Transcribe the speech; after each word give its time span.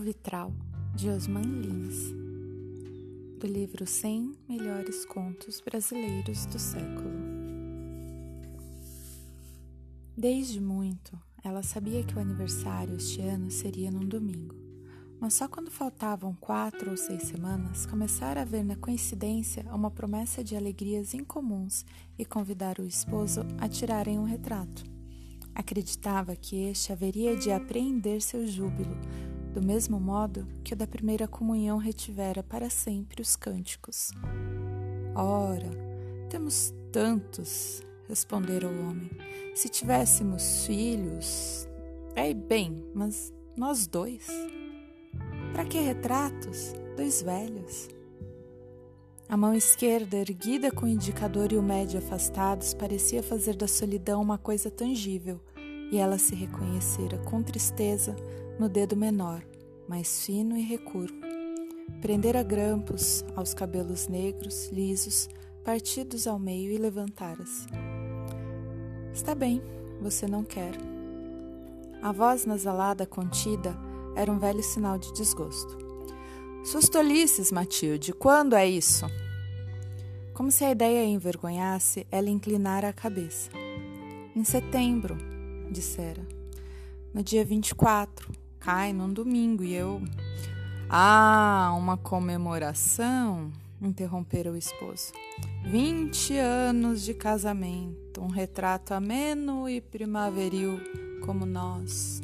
Vitral, 0.00 0.52
de 0.94 1.10
Osman 1.10 1.42
Lins, 1.42 2.12
do 3.38 3.46
livro 3.46 3.86
100 3.86 4.34
Melhores 4.48 5.04
Contos 5.04 5.60
Brasileiros 5.60 6.46
do 6.46 6.58
Século. 6.58 7.10
Desde 10.16 10.58
muito, 10.58 11.18
ela 11.44 11.62
sabia 11.62 12.02
que 12.02 12.16
o 12.16 12.18
aniversário 12.18 12.96
este 12.96 13.20
ano 13.20 13.50
seria 13.50 13.90
num 13.90 14.08
domingo, 14.08 14.54
mas 15.20 15.34
só 15.34 15.46
quando 15.46 15.70
faltavam 15.70 16.34
quatro 16.34 16.90
ou 16.90 16.96
seis 16.96 17.24
semanas 17.24 17.84
começara 17.84 18.40
a 18.40 18.44
ver 18.44 18.64
na 18.64 18.76
coincidência 18.76 19.64
uma 19.70 19.90
promessa 19.90 20.42
de 20.42 20.56
alegrias 20.56 21.12
incomuns 21.12 21.84
e 22.18 22.24
convidar 22.24 22.78
o 22.78 22.86
esposo 22.86 23.42
a 23.58 23.68
tirarem 23.68 24.18
um 24.18 24.24
retrato. 24.24 24.82
Acreditava 25.54 26.34
que 26.34 26.56
este 26.56 26.90
haveria 26.90 27.36
de 27.36 27.50
apreender 27.50 28.22
seu 28.22 28.46
júbilo 28.46 28.96
do 29.52 29.62
mesmo 29.62 29.98
modo 29.98 30.46
que 30.62 30.74
o 30.74 30.76
da 30.76 30.86
primeira 30.86 31.26
comunhão 31.26 31.78
retivera 31.78 32.42
para 32.42 32.70
sempre 32.70 33.20
os 33.20 33.36
cânticos. 33.36 34.12
Ora, 35.14 35.70
temos 36.28 36.72
tantos, 36.92 37.82
respondera 38.08 38.68
o 38.68 38.88
homem. 38.88 39.10
Se 39.54 39.68
tivéssemos 39.68 40.66
filhos. 40.66 41.68
É 42.14 42.32
bem, 42.32 42.84
mas 42.94 43.32
nós 43.56 43.86
dois. 43.86 44.26
Para 45.52 45.64
que 45.64 45.78
retratos? 45.78 46.72
Dois 46.96 47.22
velhos. 47.22 47.88
A 49.28 49.36
mão 49.36 49.54
esquerda, 49.54 50.16
erguida 50.16 50.72
com 50.72 50.86
o 50.86 50.88
indicador 50.88 51.52
e 51.52 51.56
o 51.56 51.62
médio 51.62 51.98
afastados, 51.98 52.74
parecia 52.74 53.22
fazer 53.22 53.54
da 53.54 53.68
solidão 53.68 54.20
uma 54.20 54.36
coisa 54.36 54.70
tangível, 54.70 55.40
e 55.90 55.98
ela 55.98 56.18
se 56.18 56.34
reconhecera 56.34 57.18
com 57.18 57.42
tristeza 57.42 58.14
no 58.58 58.68
dedo 58.68 58.96
menor, 58.96 59.42
mais 59.88 60.24
fino 60.24 60.56
e 60.56 60.62
recurvo. 60.62 61.18
Prendera 62.00 62.42
grampos 62.42 63.24
aos 63.34 63.52
cabelos 63.52 64.06
negros, 64.06 64.68
lisos, 64.68 65.28
partidos 65.64 66.26
ao 66.26 66.38
meio 66.38 66.72
e 66.72 66.78
levantara-se. 66.78 67.66
Está 69.12 69.34
bem, 69.34 69.60
você 70.00 70.26
não 70.26 70.44
quer. 70.44 70.72
A 72.00 72.12
voz 72.12 72.46
nasalada 72.46 73.04
contida 73.04 73.76
era 74.14 74.30
um 74.30 74.38
velho 74.38 74.62
sinal 74.62 74.98
de 74.98 75.12
desgosto. 75.12 75.76
Suas 76.64 76.88
tolices, 76.88 77.50
Matilde, 77.50 78.12
quando 78.12 78.54
é 78.54 78.66
isso? 78.66 79.06
Como 80.32 80.50
se 80.50 80.64
a 80.64 80.70
ideia 80.70 81.02
a 81.02 81.06
envergonhasse, 81.06 82.06
ela 82.10 82.30
inclinara 82.30 82.88
a 82.88 82.92
cabeça. 82.92 83.50
Em 84.34 84.44
setembro, 84.44 85.16
dissera. 85.70 86.26
No 87.14 87.22
dia 87.22 87.44
24, 87.44 88.32
cai 88.58 88.92
num 88.92 89.12
domingo 89.12 89.64
e 89.64 89.74
eu. 89.74 90.02
Ah, 90.88 91.74
uma 91.76 91.96
comemoração? 91.96 93.52
interrompera 93.80 94.52
o 94.52 94.56
esposo. 94.56 95.12
Vinte 95.64 96.36
anos 96.36 97.02
de 97.02 97.14
casamento, 97.14 98.20
um 98.20 98.28
retrato 98.28 98.92
ameno 98.92 99.68
e 99.68 99.80
primaveril 99.80 100.80
como 101.24 101.46
nós. 101.46 102.20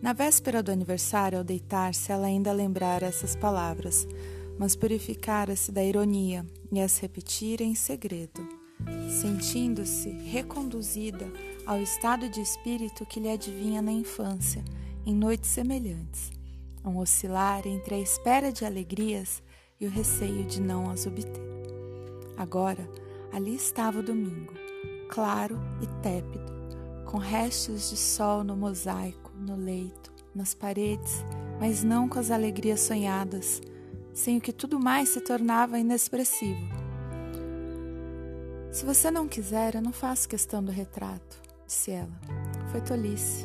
Na 0.00 0.12
véspera 0.12 0.62
do 0.62 0.72
aniversário, 0.72 1.38
ao 1.38 1.44
deitar-se, 1.44 2.10
ela 2.10 2.26
ainda 2.26 2.52
lembrara 2.52 3.06
essas 3.06 3.36
palavras, 3.36 4.06
mas 4.58 4.74
purificara-se 4.74 5.70
da 5.70 5.82
ironia 5.82 6.44
e 6.72 6.80
as 6.80 6.98
repetira 6.98 7.62
em 7.62 7.74
segredo, 7.74 8.46
sentindo-se 9.08 10.10
reconduzida 10.10 11.30
ao 11.66 11.80
estado 11.80 12.28
de 12.28 12.40
espírito 12.40 13.06
que 13.06 13.20
lhe 13.20 13.30
adivinha 13.30 13.80
na 13.80 13.92
infância 13.92 14.64
em 15.06 15.14
noites 15.14 15.50
semelhantes, 15.50 16.30
um 16.84 16.98
oscilar 16.98 17.66
entre 17.66 17.94
a 17.94 17.98
espera 17.98 18.52
de 18.52 18.64
alegrias 18.64 19.42
e 19.80 19.86
o 19.86 19.90
receio 19.90 20.44
de 20.44 20.60
não 20.60 20.90
as 20.90 21.06
obter. 21.06 21.42
Agora, 22.36 22.88
ali 23.32 23.54
estava 23.54 24.00
o 24.00 24.02
domingo, 24.02 24.52
claro 25.08 25.58
e 25.80 25.86
tépido, 26.02 26.52
com 27.04 27.18
restos 27.18 27.90
de 27.90 27.96
sol 27.96 28.42
no 28.42 28.56
mosaico, 28.56 29.32
no 29.36 29.56
leito, 29.56 30.12
nas 30.34 30.54
paredes, 30.54 31.24
mas 31.60 31.82
não 31.84 32.08
com 32.08 32.18
as 32.18 32.30
alegrias 32.30 32.80
sonhadas, 32.80 33.60
sem 34.12 34.38
o 34.38 34.40
que 34.40 34.52
tudo 34.52 34.78
mais 34.80 35.10
se 35.10 35.20
tornava 35.20 35.78
inexpressivo. 35.78 36.81
Se 38.72 38.86
você 38.86 39.10
não 39.10 39.28
quiser, 39.28 39.74
eu 39.74 39.82
não 39.82 39.92
faço 39.92 40.26
questão 40.26 40.64
do 40.64 40.72
retrato, 40.72 41.42
disse 41.66 41.90
ela. 41.90 42.08
Foi 42.70 42.80
tolice. 42.80 43.44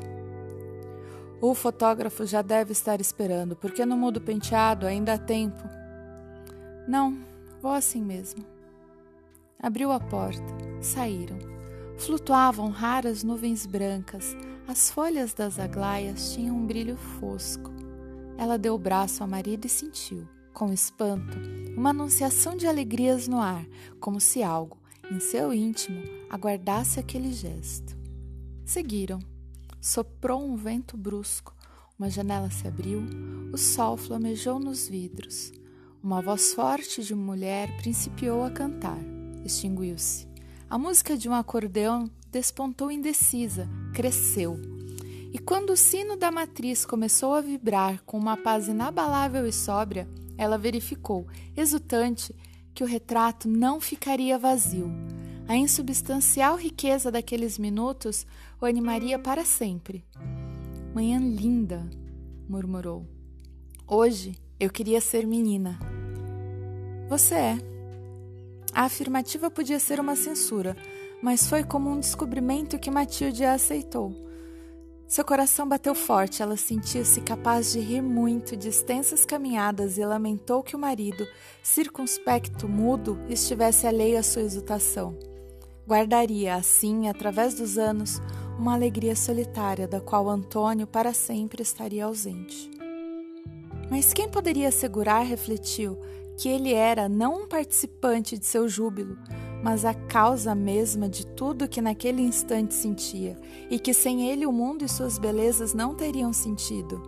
O 1.42 1.54
fotógrafo 1.54 2.26
já 2.26 2.42
deve 2.42 2.72
estar 2.72 3.02
esperando, 3.02 3.54
porque 3.54 3.86
no 3.86 3.98
mudo 3.98 4.22
penteado 4.22 4.88
ainda 4.88 5.16
há 5.16 5.18
tempo. 5.18 5.62
Não, 6.88 7.20
vou 7.62 7.74
assim 7.74 8.02
mesmo. 8.02 8.42
Abriu 9.62 9.92
a 9.92 10.00
porta, 10.00 10.42
saíram. 10.80 11.38
Flutuavam 11.98 12.70
raras 12.70 13.22
nuvens 13.22 13.66
brancas, 13.66 14.34
as 14.66 14.90
folhas 14.90 15.34
das 15.34 15.60
aglaias 15.60 16.32
tinham 16.34 16.56
um 16.56 16.66
brilho 16.66 16.96
fosco. 16.96 17.70
Ela 18.38 18.58
deu 18.58 18.76
o 18.76 18.80
braço 18.80 19.24
ao 19.24 19.30
marido 19.30 19.66
e 19.66 19.70
sentiu, 19.70 20.26
com 20.54 20.72
espanto, 20.72 21.38
uma 21.76 21.90
anunciação 21.90 22.56
de 22.56 22.66
alegrias 22.66 23.28
no 23.28 23.42
ar, 23.42 23.66
como 24.00 24.22
se 24.22 24.42
algo, 24.42 24.78
em 25.12 25.20
seu 25.20 25.54
íntimo, 25.54 26.04
aguardasse 26.30 27.00
aquele 27.00 27.32
gesto. 27.32 27.96
Seguiram. 28.66 29.20
Soprou 29.80 30.44
um 30.44 30.56
vento 30.56 30.98
brusco, 30.98 31.56
uma 31.98 32.10
janela 32.10 32.50
se 32.50 32.68
abriu, 32.68 33.04
o 33.54 33.58
sol 33.58 33.96
flamejou 33.96 34.60
nos 34.60 34.88
vidros. 34.88 35.52
Uma 36.04 36.22
voz 36.22 36.54
forte 36.54 37.04
de 37.04 37.16
mulher 37.16 37.76
principiou 37.78 38.44
a 38.44 38.52
cantar. 38.52 39.00
Extinguiu-se. 39.46 40.28
A 40.70 40.78
música 40.78 41.16
de 41.16 41.30
um 41.30 41.34
acordeão 41.34 42.10
despontou 42.32 42.92
indecisa, 42.92 43.70
cresceu. 43.94 44.60
E 45.32 45.40
quando 45.40 45.72
o 45.72 45.78
sino 45.78 46.18
da 46.18 46.30
matriz 46.32 46.86
começou 46.86 47.34
a 47.34 47.42
vibrar 47.42 48.04
com 48.04 48.18
uma 48.18 48.36
paz 48.36 48.68
inabalável 48.68 49.48
e 49.48 49.54
sóbria, 49.54 50.08
ela 50.38 50.58
verificou, 50.58 51.28
exultante, 51.56 52.36
que 52.78 52.84
o 52.84 52.88
retrato 52.88 53.50
não 53.50 53.82
ficaria 53.82 54.38
vazio. 54.38 54.92
A 55.48 55.58
insubstancial 55.58 56.56
riqueza 56.56 57.12
daqueles 57.12 57.58
minutos 57.58 58.24
o 58.62 58.68
animaria 58.68 59.18
para 59.18 59.44
sempre. 59.44 60.06
Manhã 60.94 61.18
linda, 61.18 61.90
murmurou. 62.48 63.04
Hoje 63.88 64.38
eu 64.60 64.70
queria 64.70 65.02
ser 65.02 65.26
menina. 65.26 65.80
Você 67.10 67.34
é. 67.34 67.58
A 68.72 68.84
afirmativa 68.84 69.50
podia 69.50 69.80
ser 69.80 70.00
uma 70.00 70.16
censura, 70.16 70.78
mas 71.20 71.50
foi 71.50 71.64
como 71.64 71.90
um 71.90 72.00
descobrimento 72.00 72.78
que 72.78 72.92
Matilde 72.92 73.44
a 73.44 73.54
aceitou. 73.54 74.14
Seu 75.08 75.24
coração 75.24 75.66
bateu 75.66 75.96
forte, 75.96 76.44
ela 76.44 76.58
sentia-se 76.58 77.22
capaz 77.22 77.72
de 77.72 77.80
rir 77.80 78.02
muito 78.02 78.58
de 78.58 78.68
extensas 78.68 79.26
caminhadas 79.26 79.98
e 79.98 80.06
lamentou 80.06 80.62
que 80.62 80.76
o 80.76 80.80
marido, 80.80 81.26
circunspecto, 81.64 82.68
mudo, 82.68 83.18
estivesse 83.30 83.88
alheio 83.88 84.20
à 84.20 84.24
sua 84.24 84.42
exultação. 84.42 85.18
Guardaria, 85.88 86.56
assim, 86.56 87.08
através 87.08 87.54
dos 87.54 87.78
anos, 87.78 88.22
uma 88.60 88.74
alegria 88.74 89.16
solitária 89.16 89.88
da 89.88 90.02
qual 90.02 90.28
Antônio 90.28 90.86
para 90.86 91.14
sempre 91.14 91.64
estaria 91.64 92.04
ausente. 92.04 92.70
Mas 93.90 94.12
quem 94.12 94.28
poderia 94.28 94.68
assegurar, 94.68 95.24
refletiu, 95.24 95.98
que 96.38 96.50
ele 96.50 96.74
era 96.74 97.08
não 97.08 97.44
um 97.44 97.48
participante 97.48 98.38
de 98.38 98.46
seu 98.46 98.68
júbilo, 98.68 99.18
mas 99.64 99.86
a 99.86 99.94
causa 99.94 100.54
mesma 100.54 101.10
de 101.10 101.26
tudo 101.26 101.68
que 101.68 101.82
naquele 101.82 102.22
instante 102.22 102.74
sentia, 102.74 103.38
e 103.70 103.80
que 103.80 103.94
sem 103.94 104.30
ele 104.30 104.46
o 104.46 104.52
mundo 104.52 104.86
e 104.86 104.90
suas 104.90 105.18
belezas 105.18 105.74
não 105.74 105.96
teriam 105.96 106.32
sentido? 106.32 107.02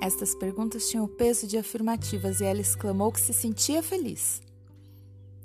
Estas 0.00 0.34
perguntas 0.34 0.88
tinham 0.88 1.04
o 1.04 1.08
peso 1.08 1.46
de 1.46 1.58
afirmativas 1.58 2.40
e 2.40 2.44
ela 2.44 2.60
exclamou 2.60 3.10
que 3.10 3.20
se 3.20 3.32
sentia 3.32 3.82
feliz. 3.82 4.40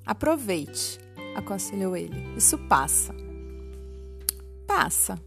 Aproveite, 0.05 0.99
aconselhou 1.35 1.95
ele. 1.97 2.35
Isso 2.37 2.57
passa. 2.57 3.15
Passa, 4.67 5.19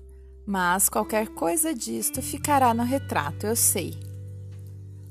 mas 0.47 0.88
qualquer 0.88 1.29
coisa 1.29 1.75
disto 1.75 2.23
ficará 2.23 2.73
no 2.73 2.85
retrato, 2.85 3.47
eu 3.47 3.56
sei. 3.56 3.99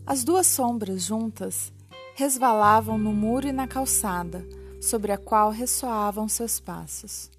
As 0.06 0.24
duas 0.24 0.48
sombras 0.48 1.04
juntas 1.04 1.74
resvalavam 2.16 2.98
no 2.98 3.12
muro 3.12 3.48
e 3.48 3.52
na 3.52 3.68
calçada, 3.68 4.48
sobre 4.86 5.12
a 5.12 5.18
qual 5.18 5.50
ressoavam 5.50 6.28
seus 6.28 6.60
passos. 6.60 7.32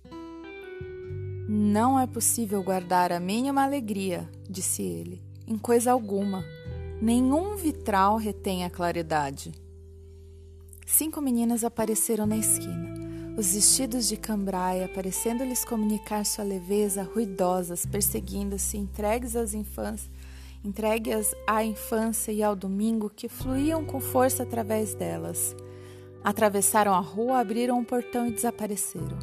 Não 1.48 1.98
é 1.98 2.06
possível 2.06 2.62
guardar 2.62 3.12
a 3.12 3.20
mínima 3.20 3.62
alegria, 3.62 4.28
disse 4.50 4.82
ele, 4.82 5.22
em 5.46 5.56
coisa 5.56 5.92
alguma. 5.92 6.44
Nenhum 7.00 7.56
vitral 7.56 8.16
retém 8.16 8.64
a 8.64 8.70
claridade. 8.70 9.52
Cinco 10.84 11.20
meninas 11.20 11.62
apareceram 11.62 12.26
na 12.26 12.36
esquina 12.36 12.96
os 13.36 13.52
vestidos 13.52 14.08
de 14.08 14.16
cambraia, 14.16 14.88
parecendo-lhes 14.88 15.62
comunicar 15.62 16.24
sua 16.24 16.42
leveza, 16.42 17.02
ruidosas, 17.02 17.84
perseguindo-se, 17.84 18.78
entregues 18.78 19.36
às 19.36 19.52
infâncias, 19.52 20.10
entregues 20.64 21.34
à 21.46 21.62
infância 21.62 22.32
e 22.32 22.42
ao 22.42 22.56
domingo 22.56 23.10
que 23.14 23.28
fluíam 23.28 23.84
com 23.84 24.00
força 24.00 24.42
através 24.42 24.94
delas. 24.94 25.54
Atravessaram 26.26 26.92
a 26.92 26.98
rua, 26.98 27.38
abriram 27.38 27.78
um 27.78 27.84
portão 27.84 28.26
e 28.26 28.32
desapareceram. 28.32 29.16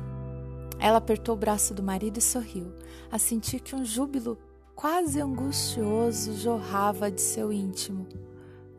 Ela 0.79 0.99
apertou 0.99 1.35
o 1.35 1.37
braço 1.37 1.73
do 1.73 1.83
marido 1.83 2.17
e 2.17 2.21
sorriu, 2.21 2.71
a 3.11 3.19
sentir 3.19 3.59
que 3.59 3.75
um 3.75 3.83
júbilo 3.83 4.37
quase 4.73 5.19
angustioso 5.19 6.33
jorrava 6.37 7.11
de 7.11 7.19
seu 7.19 7.51
íntimo. 7.51 8.07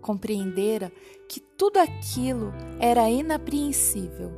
Compreendera 0.00 0.90
que 1.28 1.38
tudo 1.38 1.76
aquilo 1.76 2.50
era 2.80 3.10
inapreensível. 3.10 4.32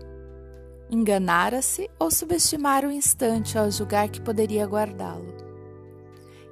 Enganara-se 0.91 1.89
ou 1.97 2.11
subestimara 2.11 2.89
o 2.89 2.93
instante 2.93 3.57
ao 3.57 3.71
julgar 3.71 4.09
que 4.09 4.21
poderia 4.21 4.67
guardá-lo. 4.67 5.33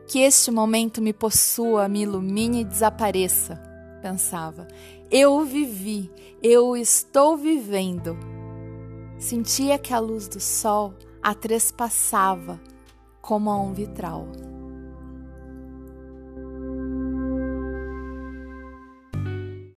Que 0.06 0.20
este 0.20 0.52
momento 0.52 1.02
me 1.02 1.12
possua, 1.12 1.88
me 1.88 2.02
ilumine 2.02 2.60
e 2.60 2.64
desapareça, 2.64 3.60
pensava. 4.00 4.68
Eu 5.10 5.44
vivi, 5.44 6.10
eu 6.42 6.76
estou 6.76 7.36
vivendo. 7.36 8.16
Sentia 9.18 9.78
que 9.78 9.92
a 9.92 9.98
luz 9.98 10.26
do 10.28 10.40
sol 10.40 10.94
a 11.22 11.34
trespassava 11.34 12.60
como 13.20 13.50
a 13.50 13.60
um 13.60 13.72
vitral. 13.72 14.26